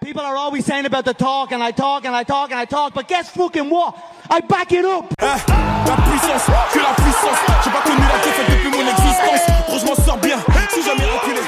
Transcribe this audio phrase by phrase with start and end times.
[0.00, 2.64] People are always saying about the talk, and I talk, and I talk, and I
[2.64, 3.94] talk, but guess fucking what?
[4.30, 5.12] I back it up!
[5.20, 7.38] La puissance, que la puissance.
[7.62, 9.66] J'ai pas connu la défaite depuis mon existence.
[9.68, 10.38] Gros, je m'en sors bien.
[10.70, 11.40] Si jamais reculé.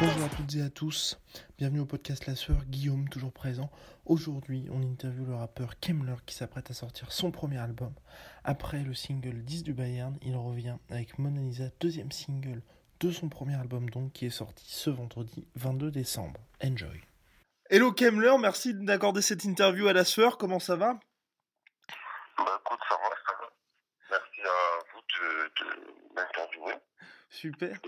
[0.00, 1.18] Bonjour à toutes et à tous,
[1.56, 3.70] bienvenue au podcast La Sœur, Guillaume toujours présent.
[4.04, 7.94] Aujourd'hui, on interviewe le rappeur Kemler qui s'apprête à sortir son premier album.
[8.44, 12.60] Après le single 10 du Bayern, il revient avec Mona Lisa, deuxième single
[13.04, 16.40] de son premier album donc, qui est sorti ce vendredi 22 décembre.
[16.62, 17.02] Enjoy.
[17.68, 20.98] Hello Kemler, merci d'accorder cette interview à La Sœur, comment ça va?
[22.38, 23.52] Bah écoute, ça va, ça va.
[24.10, 26.74] Merci à vous de, de m'interviewer.
[27.28, 27.78] Super.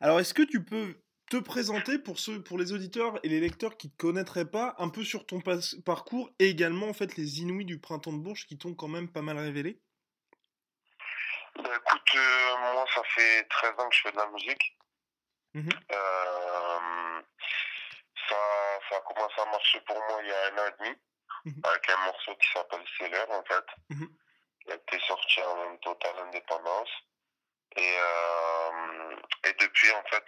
[0.00, 0.94] Alors, est-ce que tu peux
[1.30, 4.74] te présenter pour ceux, pour les auditeurs et les lecteurs qui ne te connaîtraient pas,
[4.78, 5.42] un peu sur ton
[5.84, 9.10] parcours et également en fait les Inouïs du printemps de Bourges qui t'ont quand même
[9.10, 9.82] pas mal révélé?
[11.62, 14.76] Bah écoute, euh, moi ça fait 13 ans que je fais de la musique.
[15.54, 15.68] Mhm.
[15.92, 17.22] Euh,
[18.28, 18.36] ça,
[18.88, 20.96] ça a commencé à marcher pour moi il y a un an et demi,
[21.46, 21.60] Mhm.
[21.64, 24.08] avec un morceau qui s'appelle Seller en fait, Mhm.
[24.62, 26.90] qui a été sorti en totale indépendance.
[27.76, 30.24] Et, euh, et depuis en fait,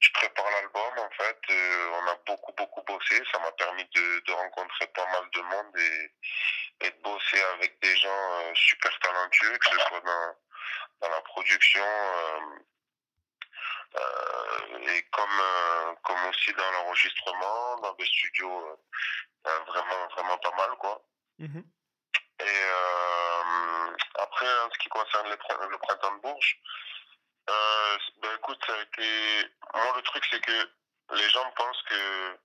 [0.00, 4.20] je prépare l'album en fait, euh, on a beaucoup beaucoup bossé, ça m'a permis de,
[4.26, 8.98] de rencontrer pas mal de monde et, et de bosser avec des gens euh, super
[9.00, 10.34] talentueux, que ce soit dans,
[11.02, 12.40] dans la production euh,
[13.96, 18.80] euh, et comme, comme aussi dans l'enregistrement, dans des studios
[19.44, 21.04] vraiment, vraiment pas mal quoi.
[21.38, 21.64] Mhm.
[22.42, 22.62] Et
[24.14, 25.36] après, en ce qui concerne le
[25.78, 26.58] printemps de Bourges,
[27.50, 29.50] euh, ben écoute, ça a été.
[29.74, 30.70] Moi, le truc, c'est que
[31.14, 32.38] les gens pensent que,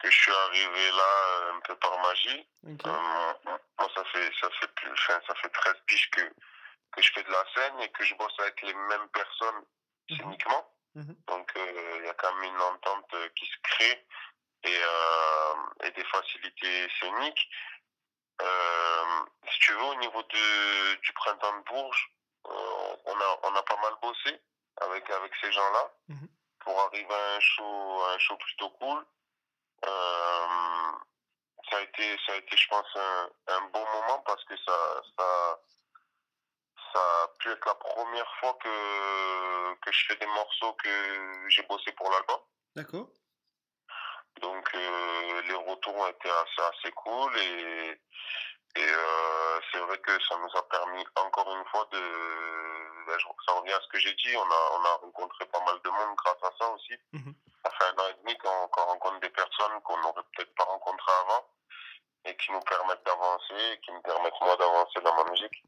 [0.00, 2.48] que je suis arrivé là euh, un peu par magie.
[2.66, 6.20] Euh, moi, ça fait, ça fait plus, enfin, ça fait 13 piges que,
[6.92, 9.64] que je fais de la scène et que je bosse avec les mêmes personnes
[10.10, 10.16] Mhm.
[10.18, 10.68] scéniquement.
[10.94, 11.16] Mhm.
[11.28, 14.06] Donc, euh, il y a quand même une entente qui se crée
[14.64, 14.80] et,
[15.84, 17.48] et des facilités scéniques.
[19.52, 22.10] Si tu veux, au niveau de, du printemps de Bourges,
[23.06, 24.40] on, a, on a pas mal bossé
[24.80, 26.28] avec, avec ces gens-là Mhm.
[26.60, 29.04] pour arriver à un show, un show plutôt cool.
[29.84, 30.92] Euh,
[31.70, 35.02] ça a été, ça a été, je pense, un, un bon moment parce que ça,
[35.18, 35.60] ça,
[36.92, 41.62] ça a pu être la première fois que, que je fais des morceaux que j'ai
[41.62, 42.40] bossé pour l'album.
[42.76, 43.08] D'accord.
[44.40, 48.00] Donc euh, les retours ont été assez, assez cool et,
[48.76, 49.31] et euh,
[49.72, 51.98] c'est vrai que ça nous a permis encore une fois de...
[53.06, 55.60] ben, je- ça revient à ce que j'ai dit, on a, on a rencontré pas
[55.64, 56.94] mal de monde grâce à ça aussi.
[57.12, 57.34] Mhm.
[57.64, 61.12] Ça fait un an et demi qu'on rencontre des personnes qu'on n'aurait peut-être pas rencontrées
[61.24, 61.46] avant
[62.24, 65.64] et qui nous permettent d'avancer et qui me permettent moi d'avancer dans ma musique.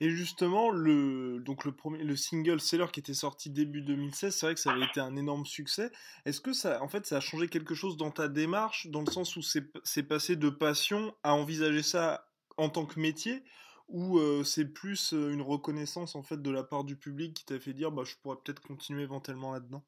[0.00, 4.46] Et justement, le, donc le, premier, le single Seller qui était sorti début 2016, c'est
[4.46, 5.90] vrai que ça avait été un énorme succès.
[6.24, 9.10] Est-ce que ça, en fait, ça a changé quelque chose dans ta démarche, dans le
[9.12, 12.26] sens où c'est passé de passion à envisager ça
[12.60, 13.42] en tant que métier,
[13.88, 17.44] ou euh, c'est plus euh, une reconnaissance en fait de la part du public qui
[17.44, 19.82] t'a fait dire, bah, je pourrais peut-être continuer éventuellement là-dedans?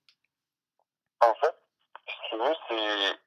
[1.21, 1.55] En fait,
[2.09, 3.19] si tu veux, c'est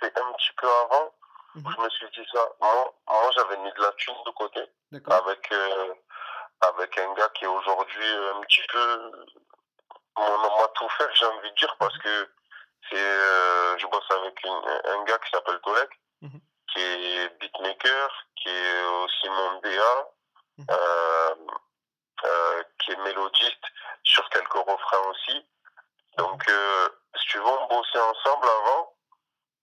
[0.00, 1.12] c'est un petit peu avant
[1.56, 2.40] où je me suis dit ça.
[2.60, 4.60] Moi, moi j'avais mis de la thune de côté.
[4.92, 5.26] D'accord.
[5.26, 5.94] avec euh,
[6.60, 8.06] avec un gars qui est aujourd'hui
[8.36, 9.12] un petit peu
[10.16, 12.30] mon homme à tout faire j'ai envie de dire parce que
[12.88, 15.90] c'est euh, je bosse avec une- un gars qui s'appelle Tolek.
[16.72, 20.08] Qui est beatmaker qui est aussi mon DA
[20.58, 20.66] Mhm.
[20.72, 21.34] euh,
[22.24, 23.64] euh, qui est mélodiste
[24.02, 25.46] sur quelques refrains aussi
[26.16, 28.96] donc euh, si tu veux on bossait ensemble avant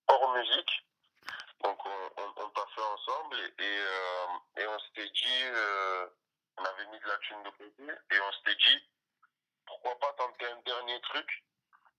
[0.08, 0.86] hors musique
[1.64, 4.28] donc on, on, on passait ensemble et, et, euh,
[4.62, 6.08] et on s'était dit, euh,
[6.58, 8.90] on avait mis de la thune de côté et on s'était dit,
[9.66, 11.44] pourquoi pas tenter un dernier truc.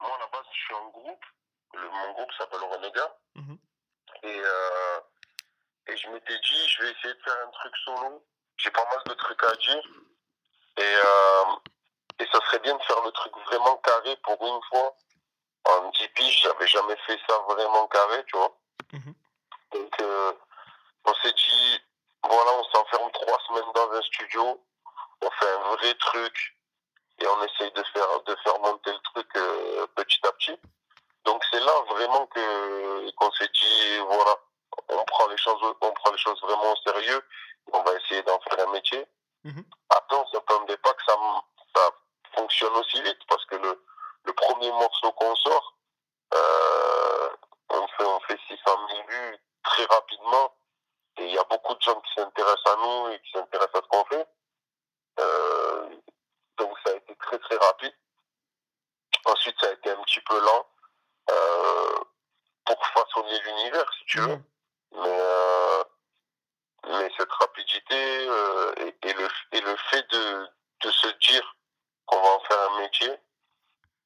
[0.00, 1.24] Moi à la base je suis en groupe,
[1.74, 3.58] le, mon groupe s'appelle Renégat Mhm.
[4.26, 5.00] Et, euh,
[5.88, 8.24] et je m'étais dit, je vais essayer de faire un truc solo.
[8.56, 9.82] J'ai pas mal de trucs à dire
[10.78, 11.44] et, euh,
[12.18, 14.94] et ça serait bien de faire le truc vraiment carré pour une fois.
[15.64, 18.56] En 10 piges, j'avais jamais fait ça vraiment carré, tu vois.
[18.92, 19.14] Mhm.
[19.72, 20.32] Donc, euh,
[21.04, 21.80] on s'est dit,
[22.22, 24.64] voilà, on s'enferme trois semaines dans un studio,
[25.22, 26.56] on fait un vrai truc,
[27.18, 30.56] et on essaye de faire de faire monter le truc euh, petit à petit.
[31.26, 34.36] Donc c'est là vraiment que qu'on s'est dit voilà,
[34.88, 37.20] on prend les choses on prend les choses vraiment au sérieux,
[37.72, 39.04] on va essayer d'en faire un métier.
[39.44, 39.64] Mhm.
[39.90, 41.16] Après on s'attendait pas que ça
[41.74, 41.90] ça
[42.36, 43.84] fonctionne aussi vite parce que le
[44.24, 45.76] le premier morceau qu'on sort
[46.34, 47.28] euh,
[47.70, 50.54] on fait on fait 600 000 vues très rapidement
[51.18, 53.82] et il y a beaucoup de gens qui s'intéressent à nous et qui s'intéressent à
[53.82, 54.28] ce qu'on fait.
[55.18, 55.88] Euh,
[56.58, 57.94] donc ça a été très très rapide.
[59.24, 60.66] Ensuite, ça a été un petit peu lent
[62.66, 64.36] pour façonner l'univers, si tu veux.
[64.36, 64.44] Mhm.
[64.92, 65.84] Mais, euh,
[66.88, 70.48] mais cette rapidité euh, et, et le, et le fait de,
[70.82, 71.56] de se dire
[72.06, 73.12] qu'on va en faire un métier,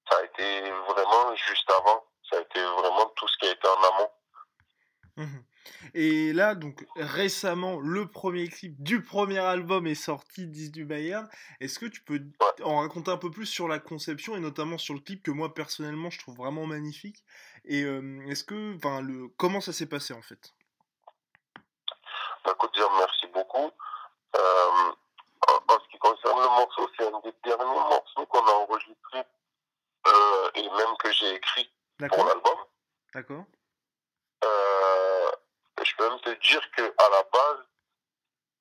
[0.09, 2.05] ça a été vraiment juste avant.
[2.29, 4.11] Ça a été vraiment tout ce qui a été en amont.
[5.21, 5.45] Mhm.
[5.93, 11.29] Et là, donc récemment, le premier clip du premier album est sorti, 10 du Bayern.
[11.61, 12.23] Est-ce que tu peux
[12.63, 15.53] en raconter un peu plus sur la conception et notamment sur le clip que moi
[15.53, 17.23] personnellement je trouve vraiment magnifique?
[17.67, 20.55] Et euh, est-ce que, enfin, le comment ça s'est passé en fait?
[22.45, 23.71] Bah, écoute, déjà, merci beaucoup.
[24.37, 24.93] Euh,
[25.49, 29.19] en, en ce qui concerne le morceau, c'est un des derniers morceaux qu'on a enregistré
[30.07, 31.71] euh, et même que j'ai écrit
[32.09, 32.57] pour l'album.
[33.13, 33.45] D'accord
[36.23, 37.65] te dire que à la base,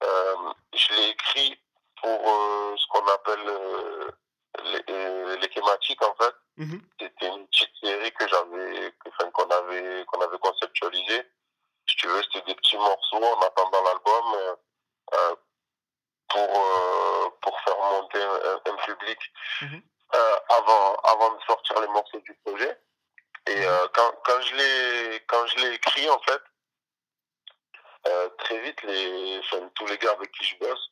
[0.04, 1.62] euh, je l'ai écrit
[2.02, 4.12] pour euh, ce qu'on appelle euh,
[4.64, 6.34] les, les thématiques en fait.
[6.58, 6.82] Mhm.
[7.00, 8.94] C'était une petite série que j'avais,
[9.34, 11.24] qu'on avait, qu'on avait conceptualisée.
[11.88, 14.58] Si tu veux, c'était des petits morceaux en attendant l'album
[16.30, 16.50] pour
[17.42, 19.20] pour faire monter un, un public
[19.62, 19.82] Mhm.
[20.16, 22.78] euh, avant avant de sortir les morceaux du projet.
[23.48, 26.42] Et euh, quand quand je l'ai quand je l'ai écrit en fait,
[28.08, 30.92] euh, très vite les enfin, tous les gars avec qui je bosse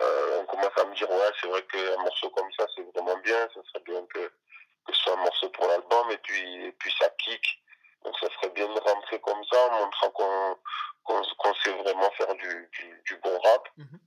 [0.00, 3.16] euh, on commence à me dire ouais c'est vrai qu'un morceau comme ça c'est vraiment
[3.18, 4.18] bien ça serait bien que,
[4.86, 7.42] que ce soit un morceau pour l'album et puis et puis ça kick.
[8.04, 10.58] Donc ça serait bien de rentrer comme ça en montrant qu'on
[11.04, 13.68] qu'on sait vraiment faire du, du, du bon rap.
[13.76, 13.98] Mhm.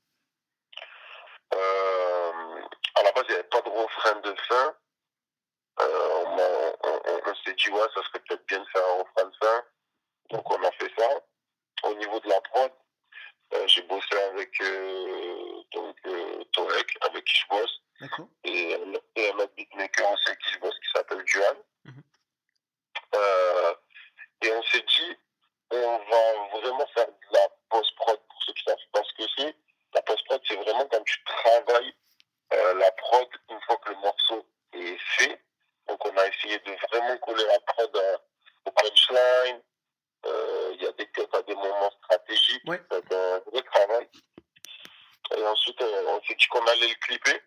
[1.56, 2.62] euh,
[2.96, 4.75] à la base il n'y avait pas de refrain de fin.
[5.81, 6.40] Euh, on,
[6.84, 9.36] on, on- on s'est dit ouais ça serait peut-être bien de faire un refrain de
[9.42, 9.64] fin.
[10.30, 11.07] Donc on a fait ça.
[11.84, 12.72] Au niveau de la prod
[13.68, 17.81] j'ai bossé avec euh, donc euh, Torek, avec qui je bosse,
[18.44, 21.57] et, un- et un autre beatmaker aussi avec qui je bosse qui s'appelle Duan.
[21.86, 22.03] Mhm.
[23.15, 23.74] Euh,
[24.44, 25.18] et on s'est dit,
[25.71, 29.56] on va vraiment faire de la post-prod pour ceux qui savent pas ce que c'est.
[29.94, 31.94] La post-prod, c'est vraiment quand tu travailles
[32.54, 35.42] euh, la prod une fois que le morceau est fait.
[35.88, 37.97] Donc on a essayé de vraiment coller la prod
[38.65, 39.62] au punchline.
[40.25, 42.63] Euh, Il y a des cuts à des moments stratégiques.
[42.68, 42.81] Ouais.
[42.91, 44.09] C'est un vrai travail.
[45.38, 47.41] Et ensuite, euh, on s'est dit qu'on allait le clipper.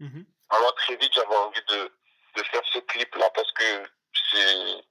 [0.00, 0.24] Mhm.
[0.50, 1.92] Alors très vite, j'avais envie de,
[2.36, 3.82] de faire ce clip-là parce que
[4.30, 4.84] c'est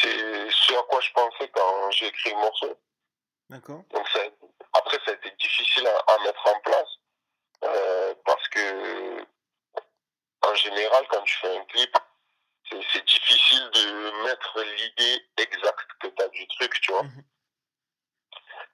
[0.00, 2.78] c'est ce à quoi je pensais quand j'ai écrit le morceau.
[3.50, 4.20] D'accord Donc ça,
[4.74, 6.88] après, ça a été difficile à, à mettre en place
[7.64, 9.20] euh, parce que
[10.42, 11.96] en général, quand tu fais un clip,
[12.70, 17.02] c'est difficile de mettre l'idée exacte que tu as du truc, tu vois.
[17.02, 17.24] Mhm.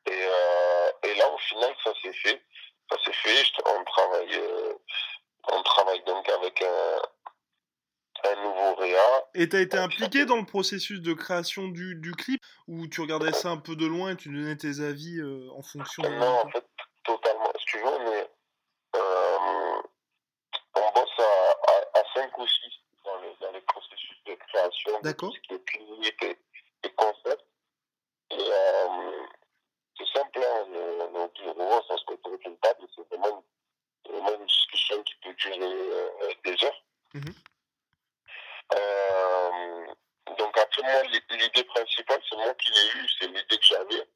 [0.06, 2.42] Et, euh, et là, au final, ça s'est fait.
[2.90, 3.44] Ça s'est fait.
[3.64, 4.74] On travaille, euh,
[5.50, 9.24] on travaille donc avec un, un nouveau réa.
[9.34, 12.40] Et t'as été impliqué dans le processus de création du, du clip?
[12.68, 15.62] Ou tu regardais ça un peu de loin et tu donnais tes avis euh, en
[15.62, 16.08] fonction de...
[16.08, 16.66] Non, en fait,
[17.04, 17.52] totalement.
[17.58, 18.28] Si tu veux, mais
[20.76, 22.54] on bosse à, à, à 5 ou 6
[23.04, 24.92] dans les, dans les processus de création.
[24.92, 25.30] de D'accord.
[25.30, 26.38] tout Ce qui est clip et,
[26.86, 27.44] et concept.
[28.30, 29.26] Et euh,
[29.98, 32.84] c'est simple, hein, on est- on est au bureau, on se retrouve avec une table,
[32.84, 33.44] et c'est vraiment,
[34.08, 36.82] vraiment une discussion qui peut durer euh, des heures.
[37.14, 37.34] Mhm.
[38.74, 39.86] Euh,
[40.38, 44.08] donc après moi, l'i- l'idée principale, c'est moi qui l'ai eue, c'est l'idée que j'avais.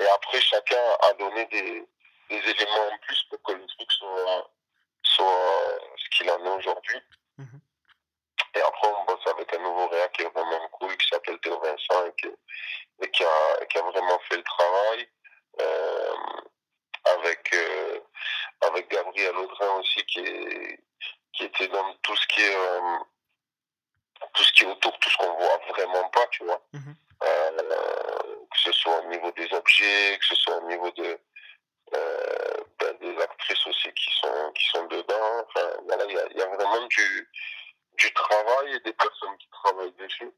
[0.00, 1.86] Et après, chacun a donné des,
[2.30, 4.50] des éléments en plus pour que le truc soit,
[5.02, 6.98] soit ce qu'il en est aujourd'hui.
[7.38, 7.60] Mhm.
[8.54, 11.58] Et après, on bosse avec un nouveau réa qui est vraiment cool, qui s'appelle Théo
[11.60, 12.28] Vincent et qui,
[13.02, 15.08] et qui, a, qui a vraiment fait le travail.
[15.60, 16.14] Euh,
[17.04, 18.00] avec, euh,
[18.62, 20.80] avec Gabriel Audrin aussi, qui, est,
[21.32, 22.98] qui était dans tout ce qui est, euh,
[24.34, 26.60] tout ce qui est autour, tout ce qu'on voit vraiment pas, tu vois.
[26.72, 26.94] Mhm.
[27.24, 31.18] Euh, que ce soit au niveau des objets, que ce soit au niveau de,
[31.94, 35.44] euh, ben, des actrices aussi qui sont, qui sont dedans.
[35.46, 37.30] Enfin, voilà, il y a, il y a vraiment du,
[37.98, 40.30] du travail et des personnes qui travaillent dessus.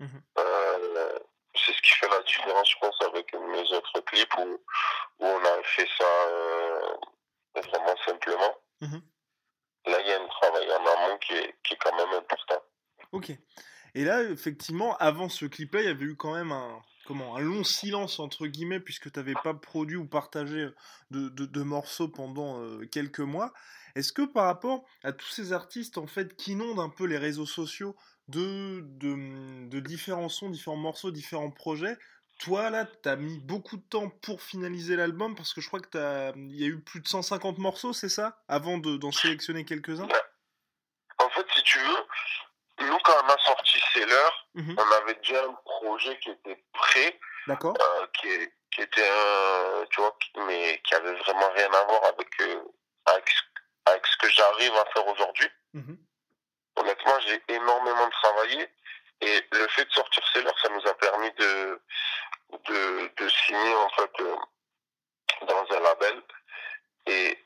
[0.00, 0.22] Mhm.
[1.54, 4.58] C'est ce qui fait la différence, je pense, avec mes autres clips où,
[5.20, 6.06] où on a fait ça
[7.54, 8.56] vraiment simplement.
[8.80, 9.02] Mhm.
[9.86, 12.62] Là, il y a un travail en amont qui est, quand même important.
[13.12, 13.32] Ok.
[13.94, 16.80] Et là, effectivement, avant ce clip-là, il y avait eu quand même un,
[17.40, 20.68] long silence, entre guillemets, puisque tu n'avais pas produit ou partagé
[21.10, 23.52] de, morceaux pendant euh, quelques mois.
[23.94, 27.18] Est-ce que par rapport à tous ces artistes, en fait, qui inondent un peu les
[27.18, 27.94] réseaux sociaux
[28.28, 31.98] de différents sons, différents morceaux, différents projets,
[32.44, 35.80] toi, là, tu as mis beaucoup de temps pour finaliser l'album parce que je crois
[35.80, 36.00] qu'il
[36.56, 38.42] y a eu plus de 150 morceaux, c'est ça?
[38.48, 40.08] Avant d'en sélectionner quelques-uns?
[41.18, 44.76] En fait, si tu veux, nous, quand on a sorti Seller, Mhm.
[44.78, 49.84] on avait déjà un projet qui était prêt, D'accord euh, qui, est- qui était un,
[49.90, 52.62] tu vois, mais qui avait vraiment rien à voir avec, euh,
[53.86, 55.48] avec ce que j'arrive à faire aujourd'hui.
[55.74, 55.96] Mhm.
[56.76, 58.68] Honnêtement, j'ai énormément travaillé
[59.20, 61.80] et le fait de sortir Seller, ça nous a permis de,
[62.52, 64.36] de, de signer en fait euh,
[65.46, 66.22] dans un label.
[67.06, 67.38] Et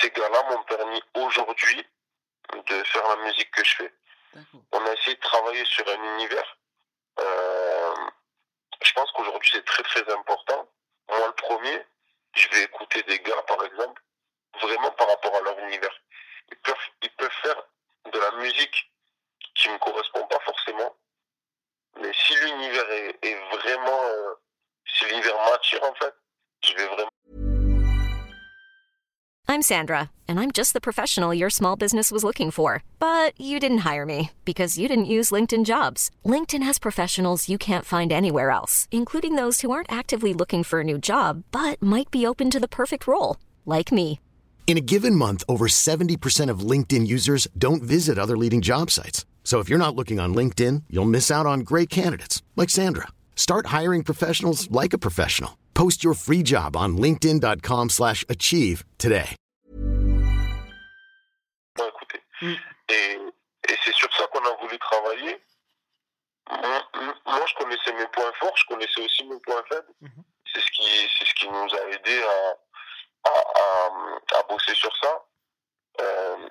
[0.00, 1.86] ces gars-là m'ont permis aujourd'hui
[2.66, 3.94] de faire la musique que je fais.
[4.72, 6.58] On a essayé de travailler sur un univers.
[7.20, 7.94] Euh,
[8.82, 10.68] je pense qu'aujourd'hui c'est très très important.
[11.08, 11.86] Moi le premier,
[12.34, 14.02] je vais écouter des gars par exemple,
[14.60, 15.94] vraiment par rapport à leur univers.
[16.50, 17.62] Ils peuvent, ils peuvent faire
[18.10, 18.92] de la musique
[19.54, 20.96] qui me correspond pas forcément,
[22.00, 24.34] mais si l'univers est, est vraiment, euh,
[24.86, 26.14] si l'univers m'attire en fait,
[26.64, 27.08] je vais vraiment
[29.52, 32.82] I'm Sandra, and I'm just the professional your small business was looking for.
[32.98, 36.10] But you didn't hire me because you didn't use LinkedIn jobs.
[36.24, 40.80] LinkedIn has professionals you can't find anywhere else, including those who aren't actively looking for
[40.80, 44.20] a new job but might be open to the perfect role, like me.
[44.66, 49.26] In a given month, over 70% of LinkedIn users don't visit other leading job sites.
[49.44, 53.08] So if you're not looking on LinkedIn, you'll miss out on great candidates like Sandra.
[53.36, 55.58] Start hiring professionals like a professional.
[55.74, 59.36] Post your free job on linkedin.com/achieve slash achieve today.
[61.76, 62.20] pas écouter.
[62.42, 62.54] Mm.
[62.88, 63.18] Et,
[63.72, 65.40] et c'est sur ça qu'on a voulu travailler.
[66.50, 66.82] Moi,
[67.26, 69.92] moi, je connaissais mes points forts, je connaissais aussi mes points faibles.
[70.00, 70.24] Mhm.
[70.52, 70.82] C'est ce qui,
[71.18, 75.24] c'est ce qui nous a aidé à, à, à, à bosser sur ça.
[76.00, 76.48] Euh,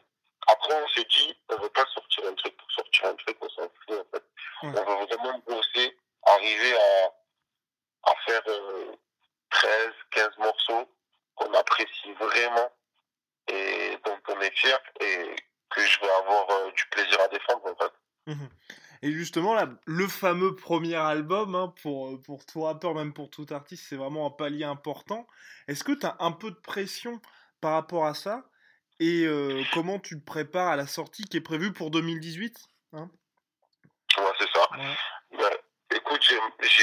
[0.48, 3.50] après, on s'est dit, on veut pas sortir un truc pour sortir un truc, on
[3.50, 4.24] s'en fout en fait.
[4.64, 4.76] Mm.
[4.88, 8.96] On veut vraiment bosser, arriver à, à faire euh,
[9.50, 10.90] 13, 15 morceaux
[11.36, 12.72] qu'on apprécie vraiment
[13.48, 15.36] et dont on est fier et
[15.70, 17.94] que je vais avoir euh, du plaisir à défendre en fait.
[18.28, 18.50] Mhm.
[19.04, 23.32] Et justement, là, le fameux premier album, hein, pour, euh, pour tout rappeur, même pour
[23.32, 25.26] tout artiste, c'est vraiment un palier important.
[25.68, 27.20] Est-ce que tu as un peu de pression
[27.62, 28.44] par rapport à ça?
[29.04, 32.56] Et euh, comment tu te prépares à la sortie qui est prévue pour 2018
[32.94, 33.10] hein?
[34.16, 34.70] Ouais, c'est ça.
[35.32, 35.50] Ben,
[35.96, 36.38] écoute, j'ai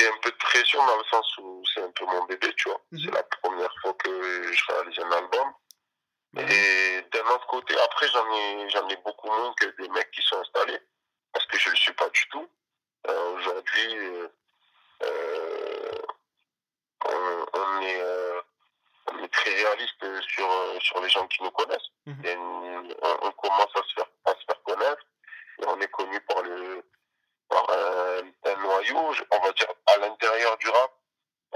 [0.09, 2.81] un peu de pression dans le sens où c'est un peu mon bébé, tu vois.
[2.91, 3.01] Mhm.
[3.05, 5.53] C'est la première fois que je réalise un album.
[6.33, 6.49] Mhm.
[6.51, 10.23] Et d'un autre côté, après, j'en ai, j'en ai beaucoup moins que des mecs qui
[10.23, 10.81] sont installés.
[11.33, 12.49] Parce que je le suis pas du tout.
[13.07, 14.29] Euh, Aujourd'hui, euh,
[17.05, 18.28] on, on est
[19.49, 21.91] très réaliste sur, euh, sur les gens qui nous connaissent.
[22.07, 22.25] Mhm.
[23.03, 25.03] On, on commence à se faire, à se faire connaître.
[25.61, 26.83] Et on est connu par le,
[27.49, 28.97] par un, un noyau,
[29.31, 30.93] on va dire, à l'intérieur du rap.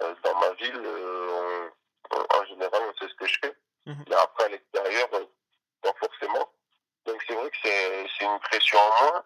[0.01, 1.69] Euh, dans ma ville, euh,
[2.11, 3.55] on- en général, on sait ce que je fais.
[3.87, 4.05] Mhm.
[4.09, 5.25] Mais après, à l'extérieur, euh,
[5.83, 6.51] pas forcément.
[7.05, 9.25] Donc c'est vrai que c'est c'est une pression en moins.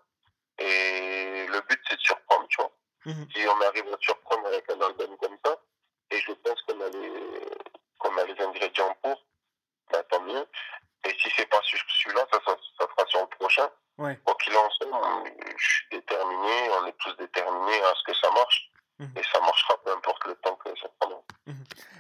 [0.58, 2.73] Et le but, c'est de surprendre, tu vois.
[3.04, 3.28] Mhm.
[3.35, 5.56] Si on arrive à surprendre avec un album comme ça,
[6.11, 7.12] et je pense qu'on a les,
[7.99, 9.23] qu'on a les ingrédients pour,
[9.92, 10.46] bah, tant mieux.
[11.04, 13.68] Et si c'est pas sur celui-là, ça, ça, ça sera sur le prochain.
[13.99, 14.18] Ouais.
[14.25, 15.25] Quoi qu'il en soit, on-
[15.56, 18.70] je suis déterminé, on est tous déterminés à ce que ça marche.
[18.99, 19.12] Mhm.
[19.18, 21.20] Et ça marchera peu importe le temps que ça prendra.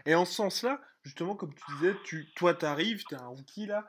[0.04, 3.84] Et en ce sens-là, justement, comme tu disais, tu, toi, t'arrives, t'es un rookie là.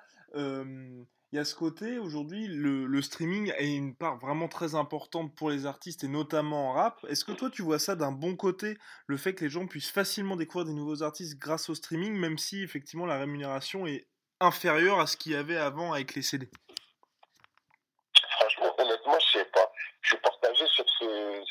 [1.33, 5.49] Il y a ce côté, aujourd'hui, le, streaming est une part vraiment très importante pour
[5.49, 7.05] les artistes et notamment en rap.
[7.09, 8.77] Est-ce que toi, tu vois ça d'un bon côté,
[9.07, 12.37] le fait que les gens puissent facilement découvrir des nouveaux artistes grâce au streaming, même
[12.37, 14.07] si effectivement la rémunération est
[14.39, 16.49] inférieure à ce qu'il y avait avant avec les CD
[18.39, 19.69] Franchement, honnêtement, je sais pas.
[20.01, 21.43] Je suis partagé sur ce,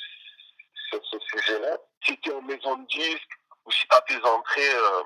[0.88, 1.76] sur ce sujet-là.
[2.02, 3.30] Si tu es en maison de disque
[3.66, 5.02] ou si tu as tes entrées euh,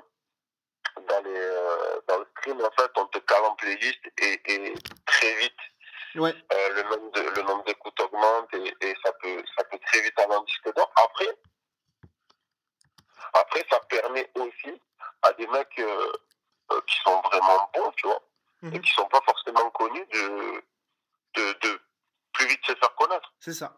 [1.07, 4.73] dans, les, euh, dans le stream, en fait, on te cale en playlist et, et
[5.05, 5.53] très vite,
[6.15, 6.35] Ouais.
[6.53, 10.01] euh, le nombre de- le nombre d'écoutes augmente et, et ça peut ça peut très
[10.01, 10.91] vite aller en disque d'or.
[10.97, 11.37] Après,
[13.33, 14.81] après ça permet aussi
[15.21, 16.11] à des mecs euh,
[16.87, 18.21] qui sont vraiment bons, tu vois,
[18.63, 18.81] et Mhm.
[18.81, 20.63] qui sont pas forcément connus de,
[21.35, 21.81] de, de
[22.33, 23.31] plus vite se faire connaître.
[23.39, 23.73] C'est ça.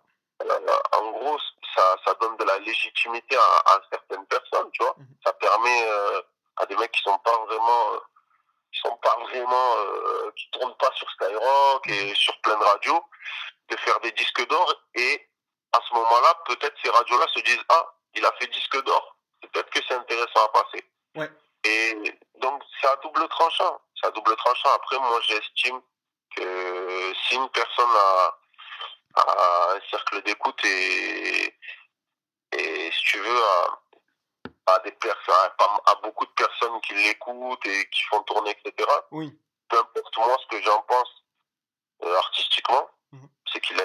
[0.94, 1.38] En gros,
[1.76, 4.96] ça, ça donne de la légitimité à, à certaines personnes, tu vois.
[4.98, 5.08] Mhm.
[5.26, 6.22] Ça permet euh,
[6.58, 8.00] à des mecs qui sont pas vraiment, euh,
[8.72, 13.04] qui sont pas vraiment, euh, qui tournent pas sur Skyrock et sur plein de radios,
[13.70, 15.30] de faire des disques d'or et
[15.72, 19.70] à ce moment-là, peut-être ces radios-là se disent ah, il a fait disque d'or, peut-être
[19.72, 20.86] que c'est intéressant à passer.
[21.16, 21.32] Ouais.
[21.64, 24.70] Et donc c'est à double tranchant, c'est à double tranchant.
[24.76, 25.82] Après, moi j'estime
[26.36, 28.38] que si une personne a
[29.16, 31.56] un cercle d'écoute et
[32.56, 33.82] et si tu veux à,
[34.76, 38.90] à des personnes, à, à beaucoup de personnes qui l'écoutent et qui font tourner, etc.
[39.12, 39.32] Oui.
[39.70, 41.10] Peu importe moi ce que j'en pense
[42.04, 43.30] euh, artistiquement, Mhm.
[43.52, 43.84] c'est qu'il a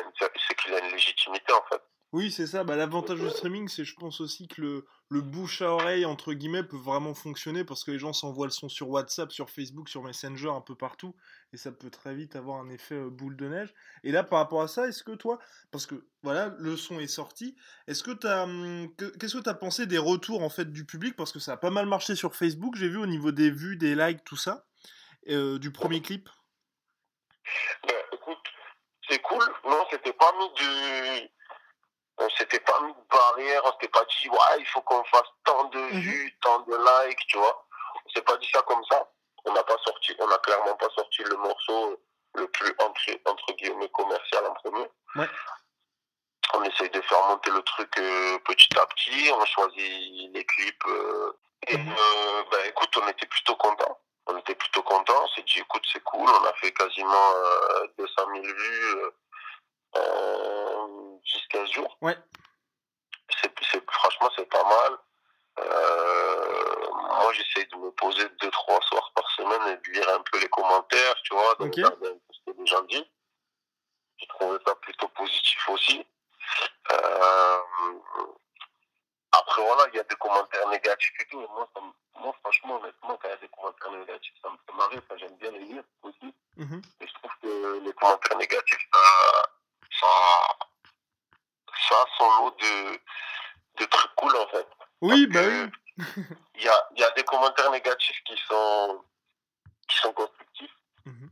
[0.54, 1.82] qu'il a une légitimité en fait.
[2.12, 2.64] Oui, c'est ça.
[2.64, 6.32] Bah, L'avantage du streaming, c'est je pense aussi que le, le bouche à oreille, entre
[6.32, 9.90] guillemets, peut vraiment fonctionner parce que les gens s'envoient le son sur WhatsApp, sur Facebook,
[9.90, 11.14] sur Messenger, un peu partout.
[11.54, 13.72] Et ça peut très vite avoir un effet euh, boule de neige.
[14.04, 15.38] Et là, par rapport à ça, est-ce que toi,
[15.70, 18.46] parce que voilà, le son est sorti, est-ce que tu as.
[19.18, 21.16] Qu'est-ce que tu as pensé des retours en fait du public?
[21.16, 23.76] Parce que ça a pas mal marché sur Facebook, j'ai vu au niveau des vues,
[23.76, 24.66] des likes, tout ça,
[25.28, 26.28] euh, du premier clip.
[27.86, 28.44] Ben, écoute,
[29.08, 29.42] c'est cool.
[29.64, 31.28] Non, c'était pas mis de
[32.20, 35.28] on s'était pas mis de barrière, on s'était pas dit ouais il faut qu'on fasse
[35.44, 36.00] tant de Mhm.
[36.00, 36.74] vues, tant de
[37.08, 37.66] likes, tu vois.
[38.04, 39.10] On s'est pas dit ça comme ça.
[39.48, 42.00] On n'a pas sorti, on a clairement pas sorti le morceau
[42.34, 44.86] le plus entre, entre guillemets commercial en premier.
[45.16, 45.28] Ouais.
[46.54, 50.86] On essaye de faire monter le truc euh, petit à petit, on choisit les clips
[50.86, 51.32] euh,
[51.68, 51.92] et Mhm.
[51.92, 53.98] euh, ben écoute on était plutôt content.
[54.26, 58.12] On était plutôt on s'est dit écoute c'est cool, on a fait quasiment euh, 200
[58.34, 58.94] 000 vues
[59.94, 61.20] en
[61.52, 62.16] 10-15 jours Ouais.
[63.42, 64.98] c'est, c'est- franchement, c'est pas mal.
[67.20, 68.97] Moi, j'essaye de me poser deux, trois soirs par
[69.38, 71.74] semaine et de lire un peu les commentaires, tu vois, de Ok.
[71.76, 73.04] regarder un peu ce que les gens disent.
[74.18, 76.06] J'ai trouvé ça plutôt positif aussi.
[76.92, 77.58] Euh,
[79.32, 81.38] après, voilà, il y a des commentaires négatifs et tout.
[81.40, 84.56] Moi, ça me- moi, franchement, honnêtement, quand il y a des commentaires négatifs, ça me
[84.66, 84.98] fait marrer.
[84.98, 86.34] Enfin, j'aime bien les lire aussi.
[86.56, 86.82] Mhm.
[87.00, 88.98] Et je trouve que les commentaires négatifs, ça,
[90.00, 90.08] ça,
[91.88, 92.98] ça a son lot de,
[93.80, 94.66] de trucs cool, en fait.
[95.02, 95.70] Oui, Parce bah oui.
[96.54, 99.04] Il y a, il y a des commentaires négatifs qui sont,
[99.88, 100.74] qui sont constructifs.
[101.04, 101.30] Mhm.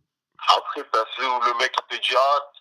[1.17, 2.53] Ceux où le mec te dit, ah,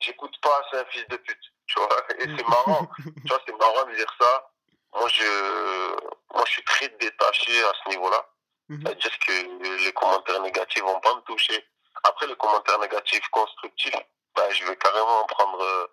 [0.00, 1.52] j'écoute pas, c'est un fils de pute.
[1.66, 2.88] Tu vois, et c'est marrant.
[3.04, 4.50] tu vois, c'est marrant de dire ça.
[4.94, 5.96] Moi, je,
[6.34, 8.24] moi, je suis très détaché à ce niveau-là.
[8.68, 8.82] Mhm.
[8.82, 11.66] C'est-à-dire que les commentaires négatifs vont pas me toucher.
[12.04, 13.94] Après, les commentaires négatifs constructifs,
[14.34, 15.86] ben, je vais carrément prendre, euh,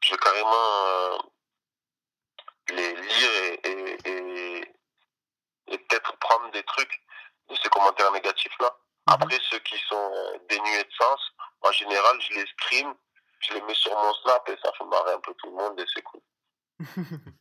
[0.00, 1.18] je vais carrément euh,
[2.70, 4.74] les lire et, et, et,
[5.68, 7.02] et peut-être prendre des trucs
[7.50, 8.68] de ces commentaires négatifs-là.
[8.68, 8.83] Mhm.
[9.06, 10.12] Après, ceux qui sont
[10.48, 11.20] dénués de sens,
[11.62, 12.94] en général, je les screen,
[13.40, 15.78] je les mets sur mon snap et ça fait marrer un peu tout le monde
[15.78, 16.20] et c'est cool.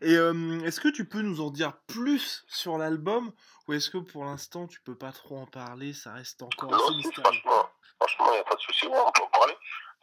[0.00, 3.32] Et euh, est-ce que tu peux nous en dire plus sur l'album
[3.68, 6.78] ou est-ce que pour l'instant tu peux pas trop en parler, ça reste encore Non,
[6.88, 9.56] assez si, franchement, franchement, il n'y a pas de souci, on peut en parler.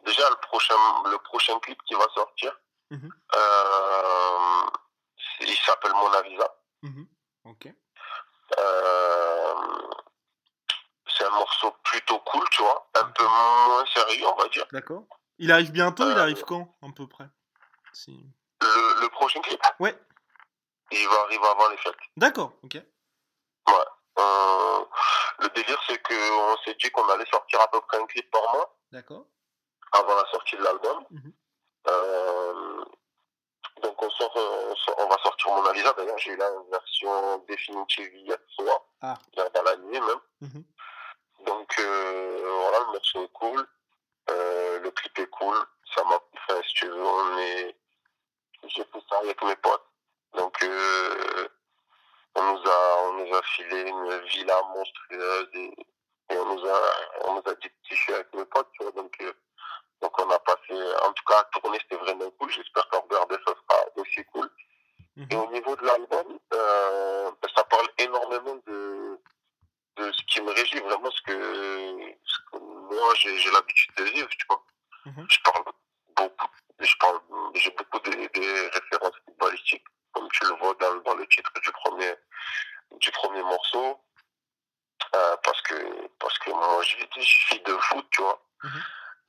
[0.06, 0.74] Déjà, le prochain,
[1.10, 2.58] le prochain clip qui va sortir,
[2.90, 3.10] Mhm.
[3.34, 4.66] euh,
[5.40, 6.54] il s'appelle Mon Avisa.
[6.82, 7.06] Mhm.
[7.44, 7.68] Ok.
[8.58, 9.49] Euh,
[11.20, 14.64] c'est un morceau plutôt cool, tu vois, un peu moins sérieux, on va dire.
[14.72, 15.04] D'accord.
[15.38, 17.26] Il arrive bientôt, il Euh, arrive quand à peu près?
[17.92, 18.26] Si...
[18.62, 19.94] Le, le prochain clip, Ouais.
[20.92, 21.94] il va arriver avant les fêtes.
[22.16, 22.74] D'accord, ok.
[22.74, 23.74] Ouais.
[24.18, 24.84] Euh,
[25.40, 28.42] le délire, c'est qu'on s'est dit qu'on allait sortir à peu près un clip par
[28.52, 29.26] mois D'accord.
[29.92, 31.04] avant la sortie de l'album.
[31.10, 31.32] Mhm.
[31.88, 32.84] Euh,
[33.82, 35.92] donc on, sort, on, sort- on va sortir Mon Avisa.
[35.94, 39.14] D'ailleurs, j'ai eu la version définitive hier soir, Ah.
[39.54, 40.20] dans la nuit même.
[40.42, 40.64] Mhm.
[41.46, 43.66] Donc euh, voilà, le morceau est cool.
[44.30, 45.56] Euh, le clip est cool.
[45.94, 47.76] Ça m'a enfin, si tu veux, on est.
[48.68, 49.84] J'ai fait ça avec mes potes.
[50.34, 51.48] Donc euh,
[52.36, 55.74] on nous a on nous a filé une villa monstrueuse et,
[56.30, 56.80] et on nous a
[57.24, 58.92] on nous a dit de kiffer avec mes potes, tu vois.
[58.92, 59.32] Donc euh,
[60.02, 60.74] donc on a passé
[61.04, 62.50] en tout cas à tourner c'était vraiment cool.
[62.50, 64.48] J'espère qu'en regarder ça sera aussi cool.
[65.16, 65.42] Et Mhm.
[65.42, 69.18] au niveau de l'album, euh, ça parle énormément de,
[69.96, 72.56] de ce qui me régit, vraiment ce que, ce que
[73.00, 74.62] moi j'ai l'habitude de vivre, tu vois.
[75.06, 75.26] Mhm.
[75.28, 75.64] Je parle
[76.16, 77.20] beaucoup, je parle,
[77.54, 81.72] j'ai beaucoup de, des références footballistiques, comme tu le vois dans, dans le titre du
[81.72, 82.14] premier,
[82.98, 84.00] du premier morceau.
[85.14, 85.74] Euh, parce que
[86.18, 88.40] parce que moi je je suis de foot, tu vois.
[88.62, 88.82] Mhm.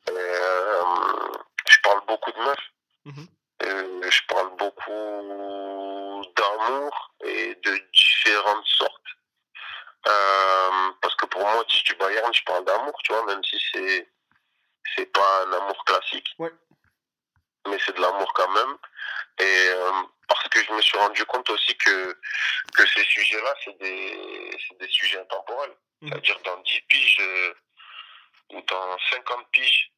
[0.09, 1.31] Et, euh,
[1.69, 2.71] je parle beaucoup de meufs.
[3.05, 3.27] Mhm.
[3.63, 9.01] Euh, je parle beaucoup d'amour et de différentes sortes.
[10.07, 13.57] Euh, parce que pour moi, dis du Bayern, je parle d'amour, tu vois, même si
[13.71, 14.09] c'est
[14.95, 16.33] c'est pas un amour classique.
[16.37, 16.51] Ouais.
[17.67, 18.77] Mais c'est de l'amour quand même.
[19.39, 19.91] Et euh,
[20.27, 22.17] parce que je me suis rendu compte aussi que,
[22.75, 25.75] que ces sujets-là, c'est des, c'est des sujets intemporels.
[26.01, 26.09] Mhm.
[26.09, 27.53] C'est-à-dire dans 10 piges euh,
[28.53, 29.91] ou dans 50 piges,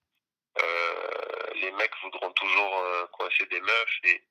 [0.61, 4.23] euh, les mecs voudront toujours coincer des meufs et,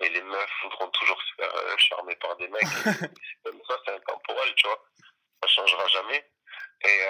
[0.00, 2.62] et les meufs voudront toujours se faire charmer par des mecs.
[3.02, 4.84] Et Comme ça, c'est intemporel, tu vois.
[5.42, 6.30] Ça changera jamais.
[6.84, 7.00] Et,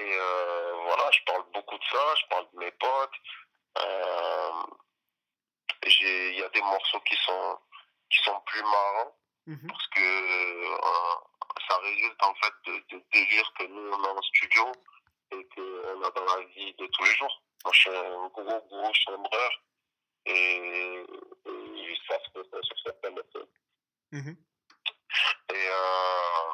[0.00, 3.18] et euh, voilà, je parle beaucoup de ça, je parle de mes potes.
[3.78, 4.62] Euh,
[5.86, 7.58] Il y a des morceaux qui sont,
[8.10, 9.66] qui sont plus marrants Mhm.
[9.68, 11.16] parce que euh,
[11.66, 14.70] ça résulte en fait de, de délires que nous on a en studio
[15.32, 17.42] et qu'on a dans la vie de tous les jours.
[17.64, 19.50] Moi je suis un gros gros chambreur
[20.26, 21.04] et,
[21.56, 22.76] et ça se fait sur
[23.10, 23.48] morceaux.
[24.12, 24.36] Mhm.
[25.54, 26.52] Et, euh,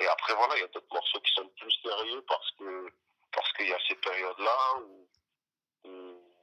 [0.00, 2.92] et après voilà, il y a d'autres morceaux qui sont plus sérieux parce que
[3.32, 5.08] parce qu'il y a ces périodes-là où,
[5.84, 6.34] où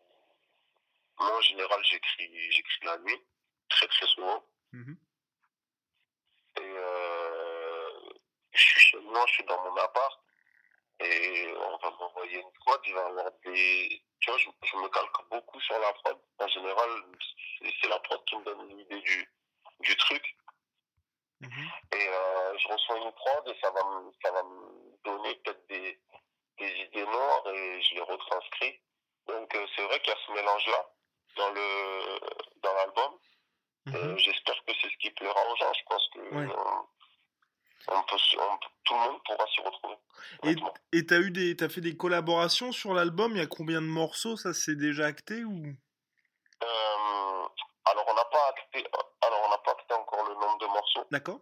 [1.20, 3.22] moi en général j'écris j'écris la nuit
[3.70, 4.44] très très souvent.
[4.72, 4.98] Mhm.
[6.58, 7.90] Et euh,
[8.54, 10.22] je suis chez moi, je suis dans mon appart.
[11.02, 14.02] Et on va m'envoyer une prod, il va y avoir des...
[14.22, 16.18] Tu vois, je, je me calque beaucoup sur la prod.
[16.40, 16.90] En général,
[17.60, 19.30] c'est c'est la prod qui me donne l'idée du,
[19.82, 20.35] du truc.
[22.56, 22.56] Mhm.
[22.56, 26.00] Euh, je reçois une prod et ça va me, ça va me donner peut-être des,
[26.58, 28.80] des idées noires et je les retranscris.
[29.28, 30.90] Donc euh, c'est vrai qu'il y a ce mélange-là
[31.38, 32.20] dans le
[32.62, 33.20] dans l'album.
[33.88, 33.96] Mhm.
[33.96, 35.74] Euh, J'espère que c'est ce qui plaira aux gens.
[35.74, 36.48] Je pense que Ouais.
[36.48, 39.96] on, on peut, on tout le monde pourra s'y retrouver.
[40.92, 43.32] Et t'as eu des, t'as fait des collaborations sur l'album?
[43.34, 44.38] Il y a combien de morceaux?
[44.38, 45.66] Ça c'est déjà acté ou?
[46.64, 47.48] Euh,
[47.86, 48.88] alors on n'a pas acté,
[49.22, 51.06] alors on n'a pas acté encore le nombre de morceaux.
[51.12, 51.40] D'accord.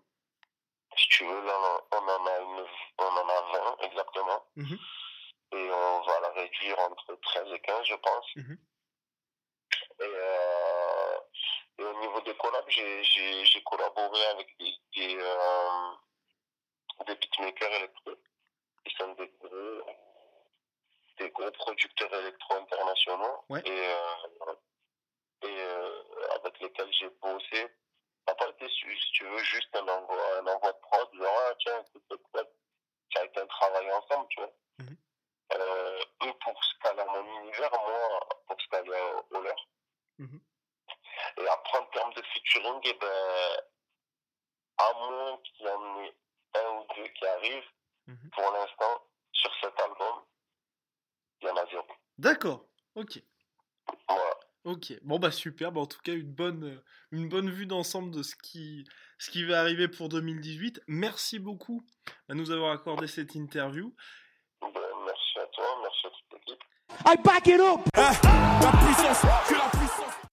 [0.97, 2.65] Si tu veux, là on en a une,
[2.99, 4.45] on en a 20 exactement.
[4.56, 4.77] Mhm.
[5.53, 8.36] Et on va la réduire entre 13 et 15, je pense.
[8.36, 8.58] Mhm.
[9.99, 11.17] Et, euh,
[11.77, 15.91] et au niveau des collabs, j'ai, collaboré avec des, des, euh,
[17.06, 18.12] des beatmakers électro.
[18.86, 19.86] Qui sont des gros,
[21.19, 23.45] des gros producteurs électro internationaux.
[23.49, 23.62] Ouais.
[23.65, 24.53] Et, euh,
[25.43, 26.01] et euh,
[26.36, 27.67] avec lesquels j'ai bossé.
[28.39, 32.22] Ça si tu veux, juste un envoi, un envoi de prod, genre, ah, tiens, écoute,
[32.32, 32.48] prod.
[33.13, 34.54] Ça a été un travail ensemble, tu vois.
[34.80, 34.98] Mhm.
[35.54, 38.89] Euh, eux pour se caler à mon univers, moi pour se caler
[39.32, 39.67] au leur.
[40.17, 40.41] Mhm.
[41.38, 43.58] Et après, en termes de featuring, eh ben,
[44.78, 46.15] à moins qu'il y en ait
[46.56, 47.72] un ou deux qui arrivent,
[48.08, 48.30] Mhm.
[48.32, 50.26] pour l'instant, sur cet album,
[51.41, 51.88] il y en a zéro.
[52.17, 52.65] D'accord.
[52.96, 53.19] Ok.
[54.65, 54.93] Ok.
[55.04, 55.71] Bon bah super.
[55.71, 58.86] Bah, en tout cas une bonne, euh, une bonne vue d'ensemble de ce qui,
[59.17, 60.82] ce qui va arriver pour 2018.
[60.88, 61.84] Merci beaucoup
[62.30, 63.93] à nous avoir accordé cette interview.
[64.62, 64.69] Ben,
[65.06, 66.63] merci à toi, merci à toute l'équipe.
[67.06, 67.82] I back it up.
[67.95, 70.33] La puissance, que la puissance.